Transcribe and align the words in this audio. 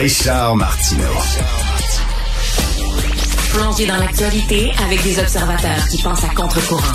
Richard 0.00 0.56
Martineau. 0.56 1.02
Plongé 3.52 3.86
dans 3.86 3.98
l'actualité 3.98 4.70
avec 4.82 5.02
des 5.02 5.18
observateurs 5.18 5.86
qui 5.90 6.02
pensent 6.02 6.24
à 6.24 6.34
contre-courant. 6.34 6.94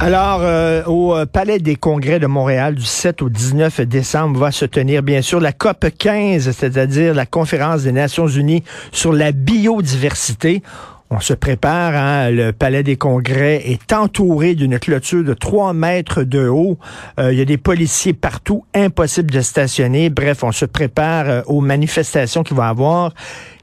Alors, 0.00 0.40
euh, 0.40 0.82
au 0.86 1.14
euh, 1.14 1.26
Palais 1.26 1.58
des 1.58 1.76
Congrès 1.76 2.18
de 2.20 2.26
Montréal, 2.26 2.76
du 2.76 2.86
7 2.86 3.20
au 3.20 3.28
19 3.28 3.82
décembre, 3.82 4.40
va 4.40 4.50
se 4.50 4.64
tenir 4.64 5.02
bien 5.02 5.20
sûr 5.20 5.40
la 5.40 5.52
COP 5.52 5.84
15, 5.98 6.50
c'est-à-dire 6.50 7.12
la 7.12 7.26
conférence 7.26 7.82
des 7.82 7.92
Nations 7.92 8.28
Unies 8.28 8.64
sur 8.92 9.12
la 9.12 9.32
biodiversité. 9.32 10.62
On 11.10 11.20
se 11.20 11.32
prépare, 11.32 11.94
hein, 11.94 12.30
le 12.30 12.52
Palais 12.52 12.82
des 12.82 12.96
Congrès 12.96 13.62
est 13.64 13.94
entouré 13.94 14.54
d'une 14.54 14.78
clôture 14.78 15.24
de 15.24 15.32
3 15.32 15.72
mètres 15.72 16.22
de 16.22 16.46
haut. 16.48 16.78
Euh, 17.18 17.32
il 17.32 17.38
y 17.38 17.40
a 17.40 17.46
des 17.46 17.56
policiers 17.56 18.12
partout, 18.12 18.66
impossible 18.74 19.30
de 19.30 19.40
stationner. 19.40 20.10
Bref, 20.10 20.44
on 20.44 20.52
se 20.52 20.66
prépare 20.66 21.28
euh, 21.30 21.42
aux 21.46 21.62
manifestations 21.62 22.42
qu'il 22.42 22.58
va 22.58 22.68
avoir. 22.68 23.14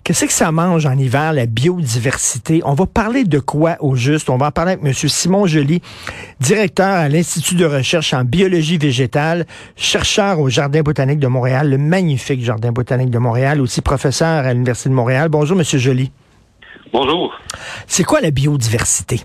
Qu'est-ce 0.04 0.26
que 0.26 0.34
ça 0.34 0.52
mange 0.52 0.88
en 0.88 0.98
hiver, 0.98 1.34
la 1.34 1.45
biodiversité? 1.45 2.62
On 2.66 2.73
va 2.73 2.88
parler 2.88 3.26
de 3.26 3.38
quoi 3.38 3.77
au 3.80 3.96
juste? 3.96 4.32
On 4.32 4.38
va 4.38 4.48
en 4.48 4.52
parler 4.52 4.71
avec 4.73 4.84
M. 4.84 4.93
Simon 4.93 5.46
Joly, 5.46 5.84
directeur 6.40 6.93
à 6.96 7.09
l'Institut 7.09 7.55
de 7.55 7.66
recherche 7.66 8.13
en 8.16 8.23
biologie 8.23 8.80
végétale, 8.80 9.46
chercheur 9.76 10.40
au 10.40 10.49
Jardin 10.49 10.82
botanique 10.82 11.20
de 11.20 11.27
Montréal, 11.27 11.70
le 11.70 11.77
magnifique 11.77 12.43
Jardin 12.43 12.71
botanique 12.71 13.12
de 13.12 13.20
Montréal, 13.20 13.62
aussi 13.62 13.82
professeur 13.82 14.46
à 14.46 14.54
l'Université 14.54 14.90
de 14.90 14.96
Montréal. 14.96 15.30
Bonjour, 15.30 15.59
M. 15.59 15.63
Joly. 15.63 16.12
Bonjour. 16.91 17.38
C'est 17.88 18.03
quoi 18.03 18.21
la 18.21 18.31
biodiversité? 18.31 19.17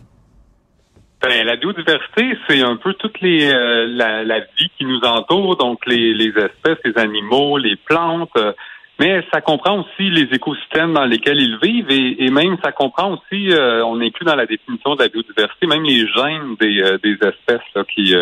Ben, 1.22 1.46
la 1.46 1.56
biodiversité, 1.56 2.36
c'est 2.48 2.62
un 2.62 2.76
peu 2.76 2.94
toute 2.94 3.20
les 3.20 3.52
euh, 3.52 3.86
la, 3.86 4.40
vie 4.40 4.70
qui 4.78 4.86
nous 4.86 5.00
entoure, 5.00 5.56
donc 5.56 5.84
les, 5.86 6.28
espèces, 6.28 6.78
les 6.84 6.96
animaux, 6.96 7.58
les 7.58 7.76
plantes, 7.76 8.30
euh, 8.38 8.52
mais 8.98 9.22
ça 9.32 9.42
comprend 9.42 9.80
aussi 9.80 10.08
les 10.10 10.28
écosystèmes 10.34 10.94
dans 10.94 11.04
lesquels 11.04 11.40
ils 11.40 11.58
vivent 11.62 11.90
et, 11.90 12.30
même 12.30 12.56
ça 12.64 12.72
comprend 12.72 13.12
aussi, 13.12 13.50
euh, 13.50 13.84
on 13.84 14.00
inclut 14.00 14.24
dans 14.24 14.34
la 14.34 14.46
définition 14.46 14.94
de 14.94 15.02
la 15.02 15.08
biodiversité, 15.08 15.66
même 15.66 15.84
les 15.84 16.06
gènes 16.06 16.56
des, 16.58 16.98
des 17.02 17.18
espèces 17.26 17.86
qui 17.94 18.14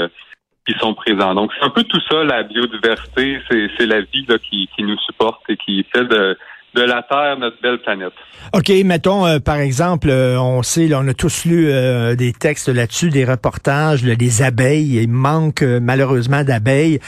qui 0.69 0.79
sont 0.79 0.93
présents. 0.93 1.35
Donc 1.35 1.51
c'est 1.59 1.65
un 1.65 1.71
peu 1.71 1.85
tout 1.85 2.01
ça, 2.11 2.25
la 2.25 2.43
biodiversité, 2.43 3.41
c'est 3.49 3.87
la 3.87 4.03
vie 4.03 4.27
qui, 4.51 4.69
qui 4.77 4.83
nous 4.83 4.99
supporte 4.99 5.41
et 5.49 5.57
qui 5.57 5.85
fait 5.95 6.05
de 6.05 6.37
de 6.75 6.83
la 6.83 7.03
Terre, 7.03 7.39
notre 7.39 7.61
belle 7.61 7.79
planète. 7.79 8.13
OK, 8.55 8.71
mettons, 8.85 9.27
euh, 9.27 9.39
par 9.39 9.57
exemple, 9.57 10.09
euh, 10.09 10.41
on 10.41 10.63
sait, 10.63 10.89
on 10.95 11.07
a 11.09 11.15
tous 11.15 11.45
lu 11.45 11.69
euh, 11.69 12.15
des 12.15 12.33
textes 12.33 12.69
là-dessus, 12.69 13.11
des 13.11 13.25
reportages, 13.25 14.03
des 14.03 14.43
abeilles. 14.43 15.03
Il 15.03 15.11
manque 15.11 15.63
malheureusement 15.63 16.45
d'abeilles. 16.45 17.01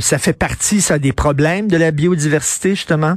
ça 0.00 0.18
fait 0.18 0.36
partie, 0.36 0.80
ça, 0.80 0.98
des 0.98 1.12
problèmes 1.12 1.68
de 1.68 1.76
la 1.76 1.90
biodiversité, 1.90 2.70
justement? 2.70 3.14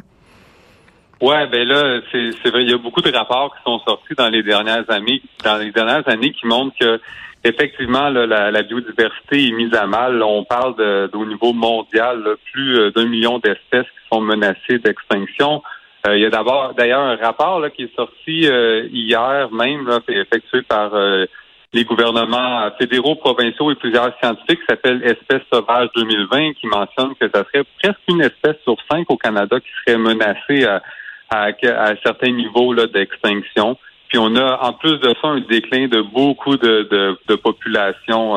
Ouais, 1.22 1.48
ben 1.48 1.68
là, 1.68 2.02
c'est 2.12 2.50
vrai, 2.50 2.64
il 2.64 2.72
y 2.72 2.74
a 2.74 2.78
beaucoup 2.78 3.02
de 3.02 3.12
rapports 3.12 3.56
qui 3.56 3.64
sont 3.64 3.80
sortis 3.80 4.16
dans 4.18 4.30
les 4.30 4.42
dernières 4.42 4.90
années, 4.90 5.22
dans 5.44 5.58
les 5.58 5.72
dernières 5.72 6.08
années 6.08 6.32
qui 6.32 6.48
montrent 6.48 6.76
que 6.80 7.00
effectivement 7.44 8.10
la, 8.10 8.64
biodiversité 8.64 9.48
est 9.48 9.52
mise 9.52 9.74
à 9.76 9.86
mal. 9.86 10.24
On 10.24 10.44
parle 10.44 10.76
au 11.14 11.26
niveau 11.26 11.54
mondial, 11.54 12.24
plus 12.52 12.92
d'un 12.92 13.06
million 13.06 13.38
d'espèces 13.38 13.86
qui 13.86 14.08
sont 14.12 14.22
menacées 14.22 14.80
d'extinction. 14.84 15.62
Euh, 16.08 16.18
il 16.18 16.24
y 16.24 16.26
a 16.26 16.30
d'abord 16.30 16.74
d'ailleurs 16.74 17.02
un 17.02 17.16
rapport 17.16 17.60
là, 17.60 17.70
qui 17.70 17.84
est 17.84 17.96
sorti 17.96 18.48
euh, 18.48 18.88
hier 18.92 19.52
même, 19.52 19.88
là, 19.88 20.00
effectué 20.08 20.64
par 20.64 20.96
euh, 20.96 21.26
les 21.74 21.84
gouvernements 21.84 22.70
fédéraux, 22.80 23.16
provinciaux 23.16 23.72
et 23.72 23.76
plusieurs 23.76 24.12
scientifiques, 24.20 24.60
qui 24.62 24.66
s'appelle 24.68 25.04
Espèces 25.04 25.48
sauvages 25.54 25.90
2020, 25.96 26.54
qui 26.54 26.68
mentionne 26.68 27.14
que 27.20 27.30
ça 27.30 27.44
serait 27.46 27.66
presque 27.82 28.00
une 28.08 28.22
espèce 28.22 28.58
sur 28.64 28.76
cinq 28.90 29.10
au 29.10 29.18
Canada 29.18 29.60
qui 29.60 29.70
serait 29.86 29.98
menacée 29.98 30.66
à, 30.66 30.82
à, 31.30 31.46
à 31.46 31.96
certains 32.04 32.32
niveaux 32.32 32.74
d'extinction. 32.76 33.78
Puis 34.10 34.18
on 34.18 34.36
a 34.36 34.60
en 34.64 34.74
plus 34.74 35.00
de 35.00 35.14
ça 35.22 35.28
un 35.30 35.40
déclin 35.40 35.88
de 35.88 36.02
beaucoup 36.02 36.58
de, 36.58 36.90
de, 36.92 37.18
de 37.30 37.36
populations 37.36 38.36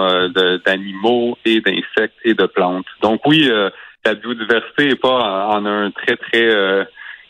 d'animaux 0.64 1.36
et 1.44 1.60
d'insectes 1.60 2.14
et 2.22 2.34
de 2.34 2.46
plantes. 2.46 2.86
Donc 3.02 3.26
oui, 3.26 3.50
la 4.04 4.14
biodiversité 4.14 4.86
n'est 4.86 4.94
pas 4.94 5.48
en, 5.48 5.66
un 5.66 5.90
très 5.90 6.16
très 6.16 6.86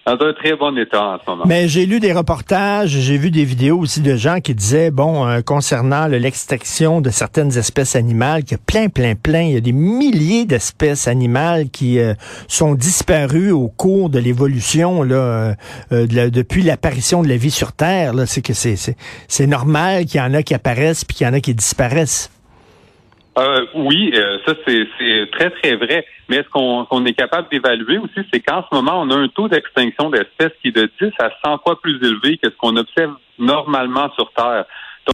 dans 0.07 0.13
un 0.21 0.33
très 0.35 0.55
bon 0.55 0.77
état 0.77 1.03
en 1.03 1.19
ce 1.19 1.31
moment. 1.31 1.45
Mais 1.47 1.67
j'ai 1.69 1.87
lu 1.87 1.99
des 1.99 2.13
reportages, 2.13 2.91
j'ai 2.91 3.17
vu 3.17 3.31
des 3.31 3.45
vidéos 3.45 3.79
aussi 3.79 4.01
de 4.01 4.17
gens 4.17 4.41
qui 4.41 4.55
disaient, 4.55 4.91
bon, 4.91 5.27
euh, 5.27 5.41
concernant 5.41 6.07
l'extraction 6.07 7.01
de 7.01 7.11
certaines 7.11 7.57
espèces 7.57 7.97
animales, 7.97 8.45
qu'il 8.45 8.53
y 8.53 8.61
a 8.61 8.65
plein, 8.65 8.89
plein, 8.89 9.15
plein, 9.15 9.43
il 9.43 9.53
y 9.53 9.57
a 9.57 9.61
des 9.61 9.73
milliers 9.73 10.45
d'espèces 10.45 11.09
animales 11.09 11.71
qui 11.71 11.99
euh, 11.99 12.15
sont 12.49 12.75
disparues 12.75 13.51
au 13.51 13.69
cours 13.69 14.11
de 14.11 14.19
l'évolution, 14.19 15.03
là, 15.03 15.55
euh, 15.93 16.07
depuis 16.07 16.63
l'apparition 16.63 17.23
de 17.23 17.29
la 17.29 17.37
vie 17.37 17.51
sur 17.51 17.73
Terre. 17.73 18.13
C'est 18.27 18.43
que 18.43 18.53
c'est, 18.53 19.47
normal 19.47 20.05
qu'il 20.07 20.21
y 20.21 20.23
en 20.23 20.35
a 20.35 20.43
qui 20.43 20.55
apparaissent 20.55 21.05
puis 21.05 21.17
qu'il 21.17 21.27
y 21.27 21.31
en 21.31 21.35
a 21.35 21.41
qui 21.41 21.55
disparaissent. 21.55 22.31
Euh, 23.37 23.67
oui, 23.75 24.13
euh, 24.15 24.39
ça 24.47 24.55
c'est 24.67 24.87
très 25.33 25.51
très 25.51 25.75
vrai. 25.77 26.07
Mais 26.29 26.39
ce 26.39 26.49
qu'on 26.51 27.05
est 27.05 27.15
capable 27.15 27.49
d'évaluer 27.51 27.99
aussi, 27.99 28.27
c'est 28.33 28.41
qu'en 28.41 28.63
ce 28.63 28.75
moment, 28.75 29.01
on 29.01 29.11
a 29.11 29.17
un 29.17 29.29
taux 29.29 29.49
d'extinction 29.49 30.11
d'espèces 30.11 30.53
qui 30.63 30.69
est 30.69 30.77
de 30.77 30.91
10 31.01 31.11
à 31.19 31.31
100 31.45 31.59
fois 31.59 31.81
plus 31.81 31.97
élevé 31.97 32.39
que 32.39 32.49
ce 32.49 32.57
qu'on 32.57 32.77
observe 32.77 33.15
normalement 33.39 34.11
sur 34.15 34.33
Terre. 34.33 34.65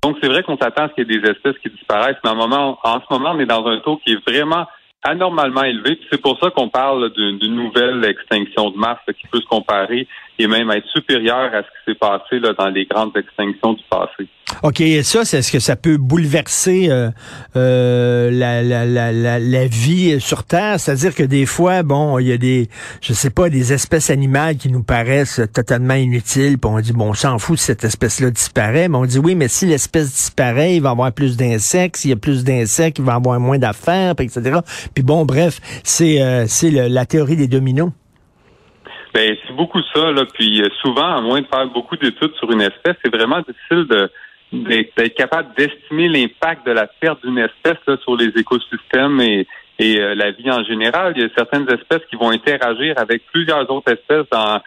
Donc 0.03 0.19
c'est 0.23 0.29
vrai 0.29 0.43
qu'on 0.43 0.57
s'attend 0.57 0.85
à 0.85 0.89
ce 0.89 0.95
qu'il 0.95 1.11
y 1.11 1.17
ait 1.17 1.21
des 1.21 1.31
espèces 1.31 1.59
qui 1.63 1.71
disparaissent, 1.71 2.19
mais 2.23 2.31
en, 2.31 2.37
moment, 2.37 2.79
en 2.85 3.01
ce 3.01 3.07
moment, 3.11 3.33
on 3.35 3.41
est 3.41 3.47
dans 3.47 3.67
un 3.67 3.79
taux 3.79 3.97
qui 4.05 4.13
est 4.13 4.29
vraiment 4.29 4.67
anormalement 5.03 5.65
élevé. 5.65 5.99
C'est 6.13 6.21
pour 6.21 6.39
ça 6.39 6.51
qu'on 6.51 6.69
parle 6.69 7.11
d'une 7.13 7.55
nouvelle 7.55 8.05
extinction 8.05 8.71
de 8.71 8.77
masse 8.77 8.99
qui 9.19 9.27
peut 9.29 9.41
se 9.41 9.47
comparer 9.47 10.07
et 10.41 10.47
même 10.47 10.71
être 10.71 10.89
supérieure 10.89 11.51
à 11.55 11.63
ce 11.63 11.67
qui 11.67 11.93
s'est 11.93 11.99
passé 11.99 12.39
là, 12.39 12.55
dans 12.59 12.69
les 12.69 12.87
grandes 12.87 13.17
extinctions 13.17 13.75
du 13.75 13.83
passé. 13.91 14.29
OK, 14.63 14.81
et 14.81 15.03
ça, 15.03 15.25
c'est 15.25 15.43
ce 15.43 15.53
que 15.53 15.59
ça 15.59 15.77
peut 15.77 15.97
bouleverser 15.97 16.91
euh, 16.91 17.11
euh, 17.57 18.31
la, 18.31 18.63
la, 18.63 18.85
la, 18.85 19.39
la, 19.39 19.67
vie 19.67 20.21
sur 20.21 20.45
Terre? 20.45 20.81
C'est-à-dire 20.81 21.15
que 21.15 21.23
des 21.23 21.47
fois, 21.47 21.83
bon, 21.83 22.19
il 22.19 22.27
y 22.27 22.33
a 22.33 22.37
des, 22.37 22.69
je 23.01 23.13
sais 23.13 23.31
pas, 23.31 23.49
des 23.49 23.73
espèces 23.73 24.11
animales 24.11 24.57
qui 24.57 24.71
nous 24.71 24.83
paraissent 24.83 25.41
totalement 25.53 25.95
inutiles, 25.95 26.59
puis 26.59 26.71
on 26.71 26.81
dit, 26.81 26.93
bon, 26.93 27.11
on 27.11 27.15
s'en 27.15 27.39
fout 27.39 27.59
si 27.59 27.67
cette 27.67 27.85
espèce-là 27.85 28.31
disparaît, 28.31 28.89
mais 28.89 28.97
on 28.97 29.05
dit, 29.05 29.19
oui, 29.19 29.35
mais 29.35 29.49
si 29.49 29.67
l'espèce 29.67 30.11
disparaît, 30.11 30.77
il 30.77 30.83
va 30.83 30.89
y 30.89 30.93
avoir 30.93 31.13
plus 31.13 31.37
d'insectes, 31.37 31.97
s'il 31.97 32.11
y 32.11 32.15
a 32.15 32.17
plus 32.17 32.43
d'insectes, 32.43 32.99
il 32.99 33.05
va 33.05 33.13
y 33.13 33.17
avoir 33.17 33.39
moins 33.39 33.59
d'affaires, 33.59 34.15
etc. 34.19 34.59
Puis 34.95 35.05
bon, 35.05 35.25
bref, 35.25 35.61
c'est 35.85 36.23
euh, 36.23 36.45
c'est 36.49 36.71
la 36.71 37.07
théorie 37.07 37.37
des 37.37 37.47
dominos. 37.47 37.91
Ben, 39.13 39.37
c'est 39.47 39.55
beaucoup 39.55 39.81
ça, 39.95 40.13
là. 40.13 40.25
Puis 40.33 40.63
souvent, 40.81 41.17
à 41.17 41.21
moins 41.21 41.41
de 41.41 41.47
faire 41.47 41.67
beaucoup 41.67 41.97
d'études 41.97 42.35
sur 42.37 42.51
une 42.51 42.63
espèce, 42.63 42.97
c'est 43.05 43.15
vraiment 43.15 43.41
difficile 43.41 43.87
de 43.89 44.11
d'être 44.53 45.15
capable 45.15 45.55
d'estimer 45.57 46.09
l'impact 46.09 46.67
de 46.67 46.73
la 46.73 46.89
perte 46.89 47.25
d'une 47.25 47.39
espèce 47.39 47.79
sur 48.03 48.17
les 48.17 48.33
écosystèmes 48.37 49.21
et, 49.21 49.47
et 49.79 50.01
euh, 50.01 50.15
la 50.17 50.33
vie 50.33 50.51
en 50.51 50.65
général. 50.65 51.13
Il 51.15 51.23
y 51.23 51.25
a 51.25 51.29
certaines 51.37 51.71
espèces 51.71 52.05
qui 52.11 52.17
vont 52.17 52.31
interagir 52.31 52.95
avec 52.99 53.23
plusieurs 53.33 53.71
autres 53.71 53.93
espèces 53.93 54.27
dans 54.33 54.61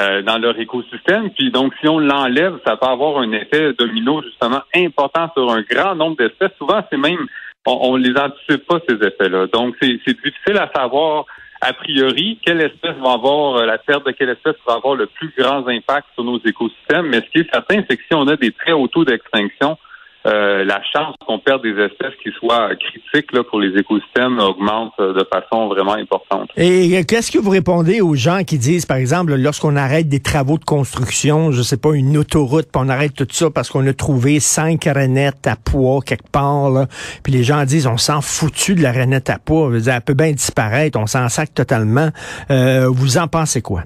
euh, 0.00 0.22
dans 0.22 0.38
leur 0.38 0.58
écosystème. 0.58 1.30
Puis 1.30 1.50
donc, 1.50 1.74
si 1.80 1.88
on 1.88 1.98
l'enlève, 1.98 2.58
ça 2.66 2.76
peut 2.76 2.86
avoir 2.86 3.18
un 3.18 3.30
effet 3.32 3.74
domino 3.74 4.22
justement 4.22 4.62
important 4.74 5.30
sur 5.34 5.50
un 5.50 5.62
grand 5.62 5.94
nombre 5.94 6.16
d'espèces. 6.16 6.52
Souvent, 6.58 6.82
c'est 6.90 6.96
même 6.96 7.26
on, 7.66 7.78
on 7.92 7.96
les 7.96 8.16
anticipe 8.16 8.66
pas 8.66 8.80
ces 8.88 8.94
effets-là. 8.94 9.46
Donc, 9.48 9.76
c'est 9.80 9.98
difficile 10.06 10.56
à 10.58 10.70
savoir 10.74 11.26
a 11.64 11.72
priori, 11.74 12.40
quelle 12.44 12.60
espèce 12.60 12.96
va 12.96 13.12
avoir, 13.12 13.56
euh, 13.56 13.66
la 13.66 13.78
perte 13.78 14.04
de 14.04 14.10
quelle 14.10 14.30
espèce 14.30 14.56
va 14.66 14.74
avoir 14.74 14.96
le 14.96 15.06
plus 15.06 15.32
grand 15.38 15.66
impact 15.68 16.08
sur 16.14 16.24
nos 16.24 16.40
écosystèmes? 16.44 17.06
Mais 17.06 17.20
ce 17.20 17.30
qui 17.30 17.38
est 17.38 17.52
certain, 17.52 17.84
c'est 17.88 17.96
que 17.96 18.02
si 18.02 18.14
on 18.14 18.26
a 18.26 18.36
des 18.36 18.50
très 18.50 18.72
hauts 18.72 18.88
taux 18.88 19.04
d'extinction, 19.04 19.78
euh, 20.24 20.64
la 20.64 20.80
chance 20.94 21.16
qu'on 21.26 21.38
perde 21.38 21.62
des 21.62 21.78
espèces 21.80 22.14
qui 22.22 22.30
soient 22.32 22.70
critiques 22.76 23.32
là, 23.32 23.42
pour 23.42 23.60
les 23.60 23.76
écosystèmes 23.78 24.38
augmente 24.38 24.92
euh, 25.00 25.12
de 25.12 25.26
façon 25.32 25.68
vraiment 25.68 25.94
importante. 25.94 26.48
Et 26.56 27.04
qu'est-ce 27.04 27.32
que 27.32 27.38
vous 27.38 27.50
répondez 27.50 28.00
aux 28.00 28.14
gens 28.14 28.44
qui 28.44 28.58
disent, 28.58 28.86
par 28.86 28.98
exemple, 28.98 29.34
lorsqu'on 29.34 29.76
arrête 29.76 30.08
des 30.08 30.20
travaux 30.20 30.58
de 30.58 30.64
construction, 30.64 31.50
je 31.50 31.62
sais 31.62 31.76
pas, 31.76 31.92
une 31.94 32.16
autoroute, 32.16 32.66
puis 32.72 32.82
on 32.84 32.88
arrête 32.88 33.14
tout 33.14 33.26
ça 33.30 33.50
parce 33.50 33.68
qu'on 33.70 33.86
a 33.86 33.92
trouvé 33.92 34.38
cinq 34.38 34.84
renettes 34.84 35.46
à 35.46 35.56
poids 35.56 36.00
quelque 36.04 36.30
part, 36.30 36.70
là, 36.70 36.86
puis 37.24 37.32
les 37.32 37.42
gens 37.42 37.64
disent, 37.64 37.86
on 37.86 37.96
s'en 37.96 38.20
foutu 38.20 38.74
de 38.74 38.82
la 38.82 38.92
renette 38.92 39.30
à 39.30 39.38
poids, 39.38 39.70
elle 39.74 40.00
peut 40.02 40.14
bien 40.14 40.32
disparaître, 40.32 40.98
on 40.98 41.06
s'en 41.06 41.28
sac 41.28 41.52
totalement. 41.52 42.10
Euh, 42.50 42.88
vous 42.88 43.18
en 43.18 43.26
pensez 43.26 43.60
quoi? 43.60 43.82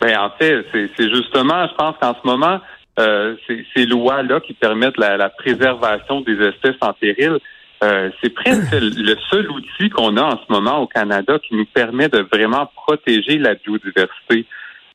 Ben, 0.00 0.16
en 0.16 0.30
fait, 0.38 0.64
c'est 0.72 1.10
justement, 1.10 1.66
je 1.66 1.74
pense 1.74 1.96
qu'en 2.00 2.14
ce 2.14 2.26
moment, 2.26 2.60
euh, 2.98 3.36
ces, 3.46 3.86
lois-là 3.86 4.40
qui 4.40 4.54
permettent 4.54 4.98
la, 4.98 5.28
préservation 5.30 6.20
des 6.20 6.40
espèces 6.42 6.76
en 6.80 6.92
péril, 6.92 7.38
euh, 7.84 8.10
c'est 8.20 8.30
presque 8.30 8.72
le 8.72 9.14
seul 9.30 9.50
outil 9.50 9.88
qu'on 9.90 10.16
a 10.16 10.22
en 10.22 10.38
ce 10.38 10.52
moment 10.52 10.78
au 10.80 10.86
Canada 10.86 11.38
qui 11.38 11.54
nous 11.54 11.66
permet 11.66 12.08
de 12.08 12.26
vraiment 12.32 12.66
protéger 12.74 13.38
la 13.38 13.54
biodiversité. 13.54 14.46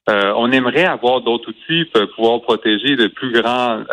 Euh, 0.09 0.33
on 0.35 0.51
aimerait 0.51 0.85
avoir 0.85 1.21
d'autres 1.21 1.49
outils 1.49 1.85
pour 1.85 2.09
pouvoir 2.15 2.41
protéger 2.41 2.95
de 2.97 3.07
plus 3.07 3.31
grands 3.31 3.83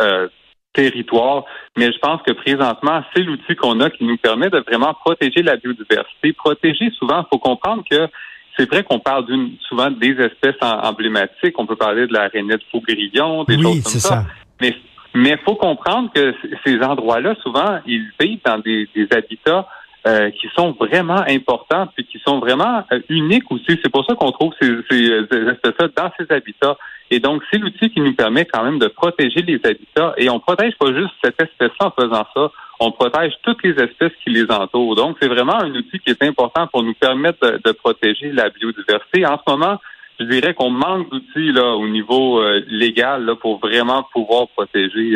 territoire. 0.73 1.45
Mais 1.77 1.93
je 1.93 1.99
pense 1.99 2.23
que 2.23 2.33
présentement, 2.33 3.03
c'est 3.15 3.23
l'outil 3.23 3.57
qu'on 3.57 3.81
a 3.81 3.91
qui 3.91 4.05
nous 4.05 4.17
permet 4.17 4.51
de 4.51 4.59
vraiment 4.59 4.95
protéger 4.95 5.43
la 5.43 5.57
biodiversité. 5.57 6.33
Protéger, 6.33 6.91
souvent, 6.99 7.23
il 7.23 7.27
faut 7.33 7.39
comprendre 7.39 7.83
que 7.91 8.09
c'est 8.57 8.69
vrai 8.69 8.83
qu'on 8.85 8.99
parle 8.99 9.27
d'une 9.27 9.53
souvent 9.69 9.91
des 9.91 10.13
espèces 10.13 10.61
emblématiques. 10.61 11.59
On 11.59 11.67
peut 11.67 11.77
parler 11.77 12.07
de 12.07 12.13
la 12.13 12.29
rainette 12.29 12.63
faux-grillon, 12.71 13.45
des 13.45 13.61
choses 13.61 13.83
comme 13.83 13.93
ça. 14.01 14.25
Mais 14.61 14.75
mais 15.15 15.37
faut 15.45 15.57
comprendre 15.57 16.11
que 16.15 16.35
ces 16.65 16.81
endroits-là, 16.81 17.35
souvent, 17.43 17.81
ils 17.87 18.09
vivent 18.21 18.41
dans 18.45 18.59
des, 18.59 18.89
des 18.95 19.09
habitats 19.11 19.67
euh, 20.07 20.31
qui 20.31 20.49
sont 20.57 20.73
vraiment 20.81 21.23
importants 21.29 21.87
et 21.99 22.05
qui 22.05 22.19
sont 22.27 22.39
vraiment 22.39 22.83
euh, 22.91 23.01
uniques 23.11 23.53
aussi. 23.53 23.79
C'est 23.85 23.91
pour 23.91 24.07
ça 24.07 24.15
qu'on 24.15 24.33
trouve 24.33 24.55
ces, 24.59 24.79
ces, 24.91 25.09
espèces-là 25.11 25.89
dans 25.95 26.11
ces 26.19 26.35
habitats. 26.35 26.79
Et 27.11 27.21
donc, 27.21 27.43
c'est 27.51 27.59
l'outil 27.59 27.91
qui 27.91 28.01
nous 28.01 28.15
permet 28.15 28.47
quand 28.47 28.65
même 28.65 28.79
de 28.79 28.87
protéger 28.87 29.43
les 29.43 29.61
habitats. 29.63 30.15
Et 30.17 30.31
on 30.31 30.41
protège 30.41 30.73
pas 30.79 30.95
juste 30.95 31.13
cette 31.23 31.39
espèce-là 31.43 31.89
en 31.89 32.03
faisant 32.03 32.27
ça, 32.35 32.51
on 32.81 32.93
protège 32.93 33.35
toutes 33.43 33.63
les 33.63 33.73
espèces 33.73 34.13
qui 34.25 34.31
les 34.31 34.51
entourent. 34.51 34.95
Donc, 34.95 35.19
c'est 35.21 35.29
vraiment 35.29 35.61
un 35.61 35.71
outil 35.75 35.99
qui 35.99 36.09
est 36.09 36.23
important 36.23 36.67
pour 36.69 36.83
nous 36.83 36.95
permettre 36.95 37.59
de, 37.63 37.73
protéger 37.73 38.33
la 38.33 38.49
biodiversité. 38.49 39.27
En 39.27 39.37
ce 39.37 39.53
moment, 39.53 39.79
je 40.19 40.25
dirais 40.25 40.55
qu'on 40.55 40.71
manque 40.71 41.11
d'outils 41.11 41.53
là 41.53 41.75
au 41.75 41.87
niveau 41.89 42.41
euh, 42.41 42.63
légal 42.69 43.27
là, 43.27 43.37
pour 43.37 43.59
vraiment 43.59 44.07
pouvoir 44.15 44.49
protéger 44.49 45.13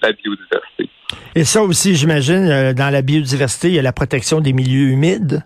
la 0.00 0.12
biodiversité. 0.12 0.88
Et 1.34 1.44
ça 1.44 1.62
aussi, 1.62 1.94
j'imagine, 1.94 2.48
euh, 2.50 2.72
dans 2.72 2.92
la 2.92 3.02
biodiversité, 3.02 3.68
il 3.68 3.74
y 3.74 3.78
a 3.78 3.82
la 3.82 3.92
protection 3.92 4.40
des 4.40 4.52
milieux 4.52 4.88
humides. 4.88 5.44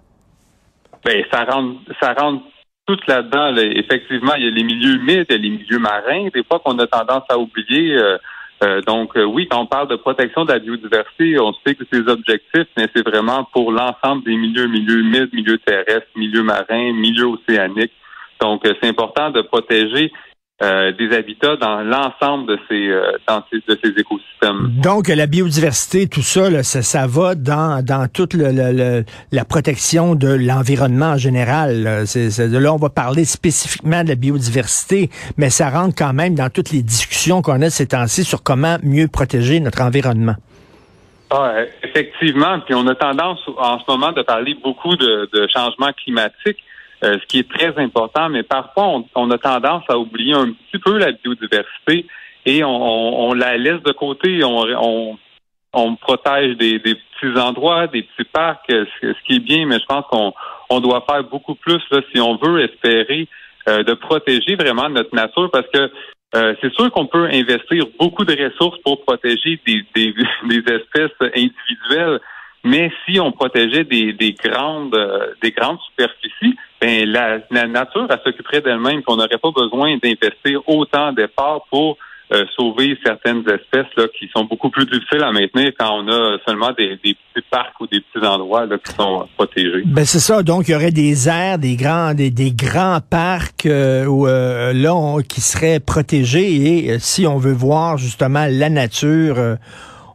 Ben, 1.04 1.24
ça 1.30 1.44
rentre, 1.44 1.80
ça 2.00 2.14
rentre 2.14 2.44
tout 2.86 2.98
là-dedans. 3.06 3.56
Effectivement, 3.56 4.34
il 4.36 4.44
y 4.44 4.48
a 4.48 4.50
les 4.50 4.64
milieux 4.64 4.94
humides, 4.94 5.26
a 5.30 5.36
les 5.36 5.50
milieux 5.50 5.78
marins, 5.78 6.28
des 6.32 6.44
fois 6.44 6.60
qu'on 6.64 6.78
a 6.78 6.86
tendance 6.86 7.24
à 7.28 7.38
oublier. 7.38 7.96
Euh, 7.96 8.18
euh, 8.62 8.80
donc, 8.82 9.12
oui, 9.16 9.48
quand 9.50 9.60
on 9.60 9.66
parle 9.66 9.88
de 9.88 9.96
protection 9.96 10.44
de 10.44 10.52
la 10.52 10.60
biodiversité, 10.60 11.38
on 11.40 11.52
sait 11.66 11.74
que 11.74 11.84
c'est 11.92 12.08
objectifs, 12.08 12.68
mais 12.76 12.86
c'est 12.94 13.06
vraiment 13.06 13.44
pour 13.52 13.72
l'ensemble 13.72 14.22
des 14.24 14.36
milieux, 14.36 14.68
milieux 14.68 15.00
humides, 15.00 15.30
milieux 15.32 15.58
terrestres, 15.58 16.06
milieux 16.14 16.44
marins, 16.44 16.92
milieux 16.92 17.26
océaniques. 17.26 17.92
Donc, 18.40 18.62
c'est 18.64 18.88
important 18.88 19.30
de 19.30 19.42
protéger 19.42 20.12
euh, 20.62 20.92
des 20.92 21.12
habitats 21.16 21.56
dans 21.56 21.82
l'ensemble 21.82 22.46
de 22.46 22.58
ces, 22.68 22.88
euh, 22.88 23.16
de 23.52 23.78
ces 23.82 23.90
écosystèmes. 23.98 24.70
Donc 24.80 25.08
la 25.08 25.26
biodiversité, 25.26 26.06
tout 26.06 26.22
ça, 26.22 26.62
ça, 26.62 26.82
ça, 26.82 27.06
va 27.08 27.34
dans, 27.34 27.84
dans 27.84 28.06
toute 28.06 28.34
le, 28.34 29.04
la 29.32 29.44
protection 29.44 30.14
de 30.14 30.28
l'environnement 30.28 31.12
en 31.12 31.16
général. 31.16 31.82
Là. 31.82 32.02
là, 32.04 32.74
on 32.74 32.76
va 32.76 32.90
parler 32.90 33.24
spécifiquement 33.24 34.04
de 34.04 34.10
la 34.10 34.14
biodiversité, 34.14 35.10
mais 35.36 35.50
ça 35.50 35.68
rentre 35.68 35.96
quand 35.96 36.12
même 36.12 36.36
dans 36.36 36.48
toutes 36.48 36.70
les 36.70 36.82
discussions 36.82 37.42
qu'on 37.42 37.60
a 37.62 37.70
ces 37.70 37.88
temps-ci 37.88 38.22
sur 38.22 38.44
comment 38.44 38.76
mieux 38.84 39.08
protéger 39.08 39.58
notre 39.58 39.82
environnement. 39.82 40.36
Ah, 41.30 41.54
effectivement, 41.82 42.60
puis 42.60 42.74
on 42.74 42.86
a 42.86 42.94
tendance 42.94 43.40
en 43.56 43.80
ce 43.80 43.84
moment 43.88 44.12
de 44.12 44.22
parler 44.22 44.54
beaucoup 44.62 44.94
de, 44.96 45.28
de 45.32 45.48
changement 45.48 45.90
climatique. 46.04 46.58
Euh, 47.04 47.18
ce 47.20 47.26
qui 47.26 47.40
est 47.40 47.50
très 47.50 47.76
important, 47.82 48.28
mais 48.28 48.44
parfois 48.44 49.02
on, 49.16 49.30
a 49.32 49.38
tendance 49.38 49.82
à 49.88 49.98
oublier 49.98 50.34
un 50.34 50.52
petit 50.52 50.78
peu 50.78 50.98
la 50.98 51.10
biodiversité 51.10 52.06
et 52.46 52.62
on, 52.62 53.32
la 53.34 53.56
laisse 53.56 53.82
de 53.82 53.90
côté. 53.90 54.44
On, 54.44 55.18
on, 55.72 55.96
protège 55.96 56.56
des, 56.58 56.78
petits 56.78 57.40
endroits, 57.40 57.88
des 57.88 58.02
petits 58.02 58.28
parcs, 58.32 58.66
ce, 58.68 59.24
qui 59.26 59.36
est 59.36 59.40
bien, 59.40 59.66
mais 59.66 59.80
je 59.80 59.86
pense 59.86 60.04
qu'on 60.10 60.32
on 60.70 60.80
doit 60.80 61.04
faire 61.08 61.24
beaucoup 61.24 61.56
plus 61.56 61.80
là, 61.90 62.00
si 62.12 62.20
on 62.20 62.36
veut 62.36 62.62
espérer 62.62 63.28
euh, 63.68 63.82
de 63.82 63.94
protéger 63.94 64.54
vraiment 64.54 64.88
notre 64.88 65.14
nature 65.14 65.50
parce 65.50 65.66
que 65.74 65.90
euh, 66.34 66.54
c'est 66.60 66.72
sûr 66.72 66.90
qu'on 66.92 67.06
peut 67.06 67.26
investir 67.32 67.84
beaucoup 67.98 68.24
de 68.24 68.36
ressources 68.44 68.78
pour 68.82 69.04
protéger 69.04 69.60
des, 69.66 69.84
des, 69.94 70.14
des 70.48 70.72
espèces 70.72 71.10
individuelles, 71.20 72.20
mais 72.64 72.90
si 73.04 73.18
on 73.18 73.32
protégeait 73.32 73.84
des, 73.84 74.12
des 74.12 74.32
grandes 74.32 74.96
des 75.42 75.50
grandes 75.50 75.78
superficies, 75.90 76.56
ben 76.80 77.08
la, 77.08 77.38
la 77.50 77.66
nature 77.66 78.06
elle 78.10 78.20
s'occuperait 78.24 78.60
d'elle-même, 78.60 79.02
qu'on 79.02 79.16
n'aurait 79.16 79.38
pas 79.38 79.50
besoin 79.50 79.96
d'investir 80.02 80.60
autant 80.66 81.12
d'efforts 81.12 81.66
pour 81.70 81.98
euh, 82.32 82.46
sauver 82.56 82.96
certaines 83.04 83.40
espèces 83.40 83.92
là, 83.96 84.04
qui 84.18 84.26
sont 84.34 84.44
beaucoup 84.44 84.70
plus 84.70 84.86
difficiles 84.86 85.22
à 85.22 85.32
maintenir 85.32 85.72
quand 85.78 86.02
on 86.02 86.08
a 86.08 86.38
seulement 86.46 86.70
des, 86.72 86.98
des 87.04 87.14
petits 87.14 87.46
parcs 87.50 87.78
ou 87.78 87.86
des 87.86 88.00
petits 88.00 88.24
endroits 88.24 88.64
là, 88.64 88.78
qui 88.78 88.94
sont 88.94 89.28
protégés. 89.36 89.82
Ben 89.84 90.06
c'est 90.06 90.20
ça. 90.20 90.42
Donc 90.42 90.66
il 90.66 90.70
y 90.70 90.74
aurait 90.74 90.92
des 90.92 91.28
aires, 91.28 91.58
des 91.58 91.76
grands, 91.76 92.14
des, 92.14 92.30
des 92.30 92.52
grands 92.52 93.00
parcs 93.00 93.66
euh, 93.66 94.06
où, 94.06 94.26
euh, 94.26 94.72
là 94.72 95.18
qui 95.28 95.42
seraient 95.42 95.80
protégés 95.80 96.86
et 96.86 96.98
si 97.00 97.26
on 97.26 97.36
veut 97.36 97.52
voir 97.52 97.98
justement 97.98 98.46
la 98.48 98.70
nature 98.70 99.36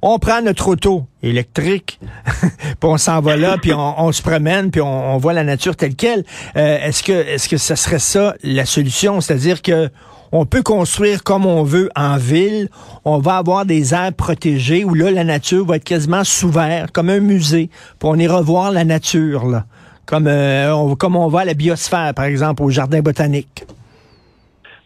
on 0.01 0.19
prend 0.19 0.41
notre 0.41 0.67
auto 0.67 1.05
électrique, 1.23 1.99
puis 2.41 2.75
on 2.83 2.97
s'en 2.97 3.19
va 3.21 3.37
là, 3.37 3.57
puis 3.61 3.73
on, 3.73 4.11
se 4.11 4.21
promène, 4.21 4.71
puis 4.71 4.81
on, 4.81 5.17
voit 5.17 5.33
la 5.33 5.43
nature 5.43 5.75
telle 5.75 5.95
qu'elle. 5.95 6.23
Euh, 6.55 6.79
est-ce 6.79 7.03
que 7.03 7.11
est-ce 7.11 7.49
que 7.49 7.57
ça 7.57 7.75
serait 7.75 7.99
ça 7.99 8.35
la 8.43 8.65
solution, 8.65 9.21
c'est-à-dire 9.21 9.61
que 9.61 9.89
on 10.31 10.45
peut 10.45 10.61
construire 10.61 11.23
comme 11.23 11.45
on 11.45 11.63
veut 11.63 11.89
en 11.95 12.17
ville, 12.17 12.69
on 13.05 13.17
va 13.17 13.37
avoir 13.37 13.65
des 13.65 13.93
aires 13.93 14.13
protégées 14.13 14.83
où 14.83 14.93
là 14.93 15.09
la 15.09 15.23
nature 15.23 15.65
va 15.65 15.77
être 15.77 15.85
quasiment 15.85 16.23
sous 16.23 16.49
verre, 16.49 16.91
comme 16.91 17.09
un 17.09 17.19
musée, 17.19 17.69
puis 17.99 18.09
on 18.09 18.15
ira 18.15 18.41
voir 18.41 18.71
la 18.71 18.83
nature 18.83 19.63
comme 20.05 20.27
euh, 20.27 20.73
on, 20.73 20.95
comme 20.95 21.15
on 21.15 21.27
va 21.27 21.41
à 21.41 21.45
la 21.45 21.53
biosphère 21.53 22.13
par 22.13 22.25
exemple 22.25 22.63
au 22.63 22.69
jardin 22.69 23.01
botanique. 23.01 23.65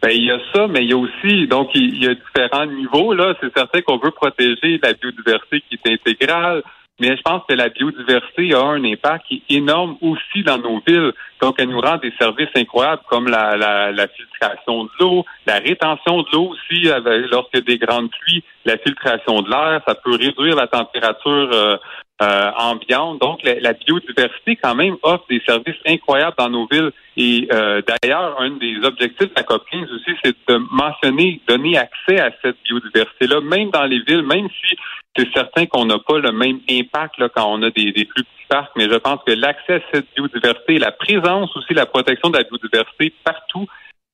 Ben, 0.02 0.10
il 0.12 0.26
y 0.26 0.32
a 0.32 0.40
ça, 0.54 0.68
mais 0.68 0.84
il 0.84 0.90
y 0.90 0.94
a 0.94 0.98
aussi, 0.98 1.48
donc, 1.48 1.70
il 1.76 2.04
y 2.04 2.08
a 2.08 2.16
différents 2.16 2.66
niveaux, 2.66 3.14
là. 3.14 3.36
C'est 3.40 3.56
certain 3.56 3.82
qu'on 3.82 3.98
veut 3.98 4.12
protéger 4.12 4.80
la 4.82 4.94
biodiversité 4.94 5.62
qui 5.62 5.76
est 5.76 5.94
intégrale, 5.94 6.64
mais 7.00 7.16
je 7.16 7.22
pense 7.22 7.44
que 7.48 7.54
la 7.54 7.70
biodiversité 7.70 8.54
a 8.56 8.62
un 8.62 8.84
impact 8.84 9.26
qui 9.28 9.44
est 9.48 9.56
énorme 9.56 9.98
aussi 10.02 10.44
dans 10.44 10.58
nos 10.58 10.82
villes. 10.88 11.14
Donc, 11.42 11.56
elle 11.60 11.70
nous 11.70 11.82
rend 11.82 11.98
des 11.98 12.14
services 12.20 12.50
incroyables 12.56 13.02
comme 13.10 13.28
la, 13.28 13.58
la, 13.58 14.08
filtration 14.08 14.86
de 14.86 14.90
l'eau, 15.00 15.26
la 15.46 15.60
rétention 15.60 16.22
de 16.22 16.28
l'eau 16.34 16.50
aussi, 16.50 16.84
lorsqu'il 17.32 17.60
y 17.60 17.64
a 17.64 17.66
des 17.66 17.78
grandes 17.78 18.10
pluies, 18.10 18.44
la 18.66 18.78
filtration 18.78 19.42
de 19.42 19.50
l'air, 19.50 19.82
ça 19.88 19.96
peut 19.96 20.16
réduire 20.16 20.56
la 20.56 20.68
température 20.68 21.50
euh, 21.54 21.78
euh, 22.22 22.52
ambiante. 22.56 23.20
Donc, 23.20 23.40
la, 23.44 23.74
biodiversité, 23.74 24.56
quand 24.56 24.76
même, 24.76 24.96
offre 25.02 25.26
des 25.30 25.42
services 25.48 25.80
incroyables 25.88 26.36
dans 26.38 26.50
nos 26.50 26.68
villes. 26.72 26.92
Et 27.18 27.48
euh, 27.52 27.82
d'ailleurs, 27.82 28.40
un 28.40 28.52
des 28.52 28.78
objectifs 28.84 29.30
de 29.30 29.34
la 29.36 29.44
COP 29.44 29.64
15 29.72 29.90
aussi, 29.92 30.12
c'est 30.24 30.36
de 30.48 30.58
mentionner, 30.72 31.42
donner 31.48 31.78
accès 31.78 32.20
à 32.20 32.32
cette 32.42 32.58
biodiversité-là, 32.64 33.42
même 33.42 33.72
dans 33.72 33.86
les 33.86 34.02
villes, 34.08 34.24
même 34.24 34.48
si 34.50 34.76
c'est 35.16 35.34
certain 35.34 35.66
qu'on 35.66 35.86
n'a 35.86 36.00
pas 36.00 36.20
le 36.20 36.32
même 36.32 36.60
impact 36.70 37.18
là, 37.18 37.28
quand 37.30 37.52
on 37.52 37.62
a 37.64 37.72
des, 37.72 37.92
des 37.92 38.06
plus 38.06 38.24
petits 38.24 38.46
parcs, 38.48 38.72
mais 38.76 38.90
je 38.90 38.98
pense 38.98 39.20
que 39.26 39.34
l'accès 39.34 39.76
à 39.76 39.80
cette 39.94 40.08
biodiversité, 40.16 40.80
la 40.80 40.92
présence 40.92 41.56
aussi, 41.58 41.74
la 41.74 41.86
protection 41.86 42.30
de 42.30 42.38
la 42.38 42.44
biodiversité 42.44 43.14
partout 43.24 43.68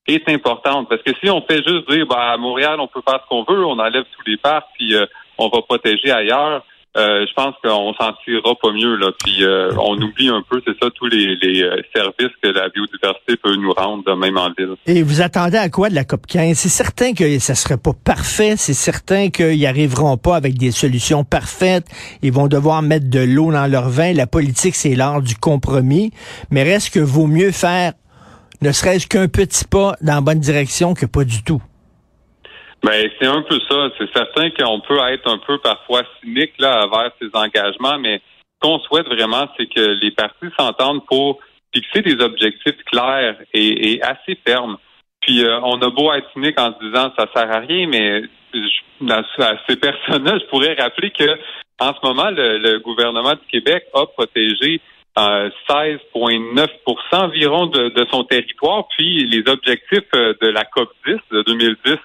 est 0.08 0.28
importante. 0.30 0.90
Parce 0.90 1.02
que 1.04 1.12
si 1.22 1.30
on 1.30 1.42
fait 1.42 1.62
juste 1.68 1.90
dire, 1.92 2.08
bah, 2.08 2.32
à 2.32 2.38
Montréal, 2.38 2.80
on 2.80 2.88
peut 2.88 3.02
faire 3.08 3.20
ce 3.22 3.28
qu'on 3.28 3.44
veut, 3.44 3.66
on 3.66 3.78
enlève 3.78 4.06
tous 4.16 4.24
les 4.26 4.38
parcs, 4.38 4.68
puis 4.76 4.96
euh, 4.96 5.06
on 5.38 5.50
va 5.50 5.62
protéger 5.62 6.12
ailleurs, 6.12 6.64
euh, 6.98 7.26
je 7.28 7.34
pense 7.34 7.54
qu'on 7.64 7.94
s'en 7.94 8.14
tirera 8.24 8.56
pas 8.56 8.72
mieux. 8.72 8.96
Là. 8.96 9.12
Puis 9.24 9.44
euh, 9.44 9.72
on 9.78 9.96
oublie 10.02 10.30
un 10.30 10.44
peu, 10.50 10.62
c'est 10.66 10.76
ça, 10.82 10.90
tous 10.96 11.06
les, 11.08 11.38
euh, 11.62 11.82
services 11.96 12.36
que 12.42 12.48
la 12.50 12.70
biodiversité 12.70 13.38
peut 13.38 13.56
nous 13.56 13.72
rendre, 13.72 14.16
même 14.16 14.38
en 14.38 14.50
ville. 14.58 14.76
Et 14.88 15.04
vous 15.04 15.22
attendez 15.22 15.58
à 15.58 15.70
quoi 15.70 15.90
de 15.90 15.96
la 15.96 16.06
COP 16.06 16.26
15? 16.26 16.58
C'est 16.58 16.70
certain 16.70 17.14
que 17.14 17.38
ça 17.40 17.54
serait 17.54 17.78
pas 17.78 17.94
parfait, 17.94 18.56
c'est 18.58 18.74
certain 18.74 19.30
qu'ils 19.30 19.66
arriveront 19.68 20.18
pas 20.18 20.36
avec 20.36 20.58
des 20.58 20.72
solutions 20.72 21.24
parfaites. 21.24 21.86
Ils 22.24 22.32
vont 22.32 22.48
devoir 22.48 22.82
mettre 22.82 23.10
de 23.10 23.20
l'eau 23.20 23.52
dans 23.52 23.68
leur 23.68 23.90
vin. 23.90 24.14
La 24.14 24.28
politique, 24.28 24.76
c'est 24.76 24.96
l'art 24.96 25.22
du 25.22 25.36
compromis. 25.36 26.12
Mais 26.50 26.64
reste 26.64 26.94
que 26.94 27.00
vaut 27.00 27.28
mieux 27.28 27.52
faire 27.52 27.94
ne 28.62 28.72
serait-ce 28.72 29.06
qu'un 29.06 29.28
petit 29.28 29.66
pas 29.66 29.96
dans 30.02 30.16
la 30.16 30.22
bonne 30.22 30.40
direction 30.40 30.96
que 30.96 31.06
pas 31.06 31.24
du 31.24 31.44
tout. 31.44 31.62
Ben, 32.88 33.10
c'est 33.20 33.28
un 33.28 33.42
peu 33.42 33.60
ça. 33.70 33.90
C'est 33.98 34.10
certain 34.16 34.50
qu'on 34.52 34.80
peut 34.80 34.98
être 35.10 35.30
un 35.30 35.40
peu 35.40 35.58
parfois 35.58 36.04
cynique 36.22 36.54
là 36.58 36.86
envers 36.86 37.12
ces 37.22 37.28
engagements, 37.34 38.00
mais 38.00 38.22
ce 38.22 38.60
qu'on 38.62 38.80
souhaite 38.80 39.08
vraiment, 39.08 39.46
c'est 39.58 39.68
que 39.68 39.82
les 40.02 40.12
partis 40.12 40.48
s'entendent 40.58 41.06
pour 41.06 41.40
fixer 41.76 42.02
des 42.02 42.24
objectifs 42.24 42.82
clairs 42.86 43.36
et, 43.54 44.02
assez 44.02 44.40
fermes. 44.48 44.78
Puis 45.20 45.44
euh, 45.44 45.60
on 45.64 45.82
a 45.82 45.90
beau 45.90 46.14
être 46.14 46.32
cynique 46.32 46.58
en 46.58 46.74
se 46.74 46.86
disant 46.86 47.12
ça 47.18 47.28
sert 47.36 47.52
à 47.52 47.60
rien, 47.60 47.88
mais 47.88 48.22
à 49.10 49.54
ces 49.68 49.76
personnes-là, 49.76 50.40
je 50.40 50.46
pourrais 50.46 50.76
rappeler 50.76 51.12
que 51.12 51.38
en 51.80 51.94
ce 51.94 52.08
moment, 52.08 52.30
le, 52.30 52.78
gouvernement 52.78 53.34
du 53.34 53.46
Québec 53.52 53.84
a 53.94 54.06
protégé 54.06 54.80
16,9% 55.18 56.70
euh, 56.70 57.18
environ 57.18 57.66
de, 57.66 57.90
de, 57.90 58.08
son 58.10 58.24
territoire, 58.24 58.88
puis 58.98 59.26
les 59.26 59.44
objectifs 59.52 60.08
euh, 60.16 60.34
de 60.42 60.48
la 60.48 60.64
COP 60.64 60.90
10 61.06 61.18
de 61.32 61.42
2010 61.42 61.98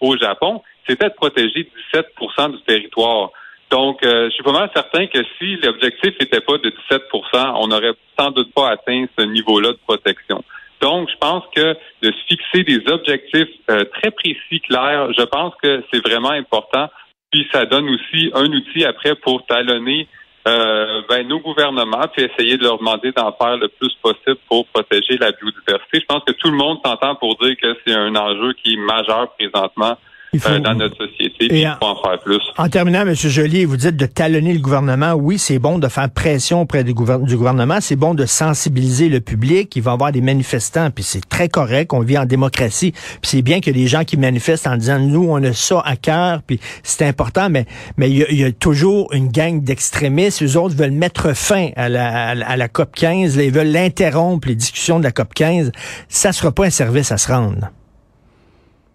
au 0.00 0.16
Japon, 0.16 0.62
c'était 0.86 1.08
de 1.08 1.14
protéger 1.14 1.70
17% 1.94 2.52
du 2.52 2.62
territoire. 2.62 3.30
Donc, 3.70 4.04
euh, 4.04 4.30
je 4.30 4.34
suis 4.34 4.44
mal 4.44 4.70
certain 4.74 5.06
que 5.06 5.18
si 5.38 5.56
l'objectif 5.56 6.12
n'était 6.20 6.40
pas 6.40 6.58
de 6.58 6.70
17% 6.90 7.52
on 7.56 7.68
n'aurait 7.68 7.94
sans 8.18 8.30
doute 8.30 8.52
pas 8.54 8.70
atteint 8.70 9.06
ce 9.18 9.24
niveau-là 9.24 9.72
de 9.72 9.78
protection. 9.86 10.44
Donc, 10.80 11.08
je 11.10 11.16
pense 11.16 11.42
que 11.54 11.74
de 12.02 12.12
se 12.12 12.26
fixer 12.28 12.62
des 12.62 12.80
objectifs 12.92 13.48
euh, 13.70 13.84
très 13.84 14.10
précis, 14.10 14.60
clairs, 14.68 15.12
je 15.18 15.24
pense 15.24 15.54
que 15.62 15.82
c'est 15.90 16.06
vraiment 16.06 16.30
important. 16.30 16.88
puis 17.32 17.46
ça 17.52 17.66
donne 17.66 17.88
aussi 17.88 18.30
un 18.34 18.46
outil 18.46 18.84
après 18.84 19.16
pour 19.16 19.44
talonner 19.46 20.06
euh, 20.46 21.02
ben, 21.08 21.26
nos 21.26 21.40
gouvernements, 21.40 22.06
puis 22.12 22.22
essayer 22.24 22.56
de 22.56 22.62
leur 22.62 22.78
demander 22.78 23.12
d'en 23.12 23.32
faire 23.32 23.56
le 23.56 23.68
plus 23.68 23.92
possible 24.02 24.38
pour 24.48 24.66
protéger 24.66 25.16
la 25.18 25.32
biodiversité. 25.32 26.00
Je 26.00 26.06
pense 26.06 26.22
que 26.24 26.32
tout 26.32 26.50
le 26.50 26.56
monde 26.56 26.78
s'entend 26.84 27.16
pour 27.16 27.36
dire 27.38 27.56
que 27.60 27.76
c'est 27.84 27.94
un 27.94 28.14
enjeu 28.14 28.52
qui 28.52 28.74
est 28.74 28.76
majeur 28.76 29.32
présentement 29.32 29.96
euh, 30.34 30.58
dans 30.58 30.74
notre 30.74 30.96
société, 30.96 31.48
puis 31.48 31.60
il 31.60 31.76
faut 31.80 31.86
en 31.86 32.02
faire 32.02 32.18
plus. 32.20 32.40
En 32.58 32.68
terminant, 32.68 33.02
M. 33.02 33.14
Joly, 33.14 33.64
vous 33.64 33.76
dites 33.76 33.96
de 33.96 34.06
talonner 34.06 34.52
le 34.52 34.60
gouvernement. 34.60 35.12
Oui, 35.12 35.38
c'est 35.38 35.58
bon 35.58 35.78
de 35.78 35.88
faire 35.88 36.10
pression 36.10 36.62
auprès 36.62 36.84
du, 36.84 36.94
gouvernement. 36.94 37.78
C'est 37.80 37.96
bon 37.96 38.14
de 38.14 38.26
sensibiliser 38.26 39.08
le 39.08 39.20
public. 39.20 39.74
Il 39.76 39.82
va 39.82 39.92
y 39.92 39.94
avoir 39.94 40.12
des 40.12 40.20
manifestants, 40.20 40.90
puis 40.90 41.04
c'est 41.04 41.26
très 41.28 41.48
correct. 41.48 41.92
On 41.92 42.00
vit 42.00 42.18
en 42.18 42.24
démocratie. 42.24 42.92
Puis 42.92 43.20
c'est 43.22 43.42
bien 43.42 43.60
que 43.60 43.70
les 43.70 43.86
gens 43.86 44.04
qui 44.04 44.16
manifestent 44.16 44.66
en 44.66 44.76
disant, 44.76 44.98
nous, 44.98 45.26
on 45.28 45.42
a 45.42 45.52
ça 45.52 45.80
à 45.84 45.96
cœur, 45.96 46.42
puis 46.46 46.60
c'est 46.82 47.06
important, 47.06 47.48
mais 47.50 47.66
mais 47.96 48.10
il 48.10 48.38
y, 48.38 48.44
a 48.44 48.52
toujours 48.52 49.12
une 49.12 49.28
gang 49.28 49.62
d'extrémistes. 49.62 50.40
Les 50.40 50.56
autres 50.56 50.74
veulent 50.74 50.90
mettre 50.90 51.34
fin 51.34 51.70
à 51.76 51.88
la, 51.88 52.28
à 52.30 52.56
la 52.56 52.68
COP 52.68 52.94
15. 52.94 53.36
ils 53.36 53.52
veulent 53.52 53.72
l'interrompre, 53.72 54.48
les 54.48 54.54
discussions 54.54 54.98
de 54.98 55.04
la 55.04 55.12
COP 55.12 55.34
15. 55.34 55.72
Ça 56.08 56.32
sera 56.32 56.52
pas 56.52 56.66
un 56.66 56.70
service 56.70 57.12
à 57.12 57.18
se 57.18 57.28
rendre. 57.28 57.70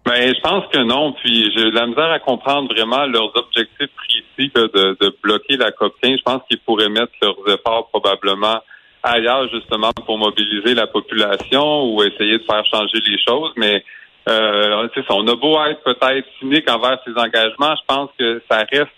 Ben, 0.04 0.34
je 0.34 0.40
pense 0.40 0.64
que 0.72 0.78
non. 0.78 1.12
Puis 1.12 1.52
j'ai 1.56 1.70
de 1.70 1.74
la 1.74 1.86
misère 1.86 2.10
à 2.10 2.18
comprendre 2.18 2.72
vraiment 2.74 3.06
leurs 3.06 3.34
objectifs 3.36 3.90
précis 3.96 4.50
de, 4.54 4.96
de 5.00 5.16
bloquer 5.22 5.56
la 5.56 5.70
COP 5.70 5.94
15. 6.02 6.18
Je 6.18 6.22
pense 6.22 6.42
qu'ils 6.48 6.58
pourraient 6.58 6.88
mettre 6.88 7.12
leurs 7.22 7.36
efforts 7.46 7.88
probablement 7.90 8.60
ailleurs 9.02 9.48
justement 9.52 9.90
pour 10.06 10.18
mobiliser 10.18 10.74
la 10.74 10.86
population 10.86 11.92
ou 11.92 12.02
essayer 12.02 12.38
de 12.38 12.44
faire 12.44 12.64
changer 12.66 12.98
les 13.06 13.18
choses. 13.26 13.52
Mais 13.56 13.84
euh, 14.28 14.88
on 15.10 15.26
a 15.26 15.36
beau 15.36 15.58
être 15.64 15.82
peut-être 15.82 16.26
cynique 16.38 16.70
envers 16.70 16.98
ces 17.04 17.12
engagements, 17.12 17.74
je 17.76 17.84
pense 17.86 18.10
que 18.18 18.42
ça 18.50 18.64
reste 18.70 18.90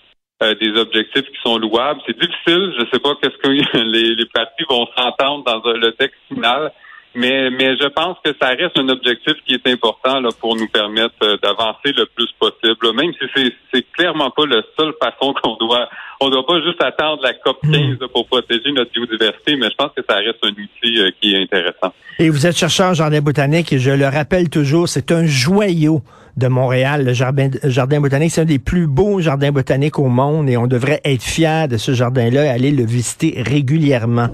euh, 0.42 0.54
des 0.61 0.78
objectifs 0.78 1.26
qui 1.26 1.40
sont 1.42 1.58
louables. 1.58 2.00
C'est 2.06 2.18
difficile. 2.18 2.75
Je 2.76 2.84
ne 2.84 2.90
sais 2.92 2.99
pas 2.99 3.14
qu'est-ce 3.23 3.38
que 3.38 3.49
les, 3.78 4.14
les 4.14 4.26
partis 4.26 4.64
vont 4.68 4.87
s'entendre 4.96 5.44
dans 5.44 5.73
le 5.73 5.92
texte 5.92 6.18
final. 6.28 6.73
Mais, 7.14 7.50
mais 7.50 7.76
je 7.76 7.87
pense 7.88 8.16
que 8.25 8.33
ça 8.40 8.49
reste 8.49 8.76
un 8.76 8.88
objectif 8.88 9.35
qui 9.47 9.54
est 9.54 9.66
important 9.68 10.21
là, 10.21 10.30
pour 10.40 10.56
nous 10.56 10.66
permettre 10.68 11.14
euh, 11.23 11.37
d'avancer 11.42 11.92
le 11.97 12.06
plus 12.06 12.28
possible. 12.38 12.92
Même 12.94 13.12
si 13.12 13.26
c'est, 13.35 13.52
c'est 13.73 13.87
clairement 13.92 14.30
pas 14.30 14.47
la 14.47 14.62
seule 14.78 14.92
façon 15.00 15.33
qu'on 15.42 15.56
doit. 15.56 15.88
On 16.21 16.30
doit 16.30 16.47
pas 16.47 16.61
juste 16.62 16.83
attendre 16.83 17.23
la 17.23 17.35
COP 17.35 17.61
15 17.62 17.73
hmm. 17.73 18.09
pour 18.12 18.26
protéger 18.26 18.73
notre 18.73 18.90
biodiversité, 18.92 19.56
mais 19.56 19.68
je 19.71 19.75
pense 19.76 19.90
que 19.97 20.02
ça 20.09 20.16
reste 20.16 20.38
un 20.42 20.50
outil 20.50 20.99
euh, 20.99 21.11
qui 21.21 21.35
est 21.35 21.42
intéressant. 21.42 21.92
Et 22.18 22.30
vous 22.30 22.47
êtes 22.47 22.56
chercheur 22.56 22.90
en 22.90 22.94
jardin 22.94 23.21
botanique 23.21 23.73
et 23.73 23.78
je 23.78 23.90
le 23.90 24.06
rappelle 24.06 24.49
toujours, 24.49 24.88
c'est 24.88 25.12
un 25.12 25.26
joyau 25.26 26.02
de 26.37 26.49
Montréal. 26.49 27.05
Le 27.05 27.12
jardin, 27.12 27.50
jardin 27.64 28.00
botanique, 28.00 28.33
c'est 28.33 28.41
un 28.43 28.47
des 28.47 28.59
plus 28.59 28.87
beaux 28.87 29.21
jardins 29.21 29.53
botaniques 29.53 29.99
au 29.99 30.09
monde 30.09 30.49
et 30.49 30.57
on 30.57 30.67
devrait 30.67 31.00
être 31.05 31.23
fier 31.23 31.69
de 31.69 31.76
ce 31.76 31.93
jardin-là 31.93 32.45
et 32.45 32.49
aller 32.49 32.71
le 32.71 32.85
visiter 32.85 33.43
régulièrement. 33.45 34.29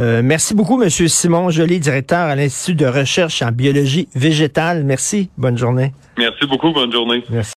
Euh, 0.00 0.20
merci 0.22 0.54
beaucoup, 0.54 0.76
Monsieur 0.76 1.08
Simon 1.08 1.50
Joly, 1.50 1.80
directeur 1.80 2.20
à 2.20 2.34
l'Institut 2.36 2.74
de 2.74 2.86
recherche 2.86 3.42
en 3.42 3.52
biologie 3.52 4.08
végétale. 4.14 4.84
Merci. 4.84 5.30
Bonne 5.38 5.58
journée. 5.58 5.92
Merci 6.18 6.46
beaucoup. 6.46 6.72
Bonne 6.72 6.92
journée. 6.92 7.22
Merci. 7.30 7.44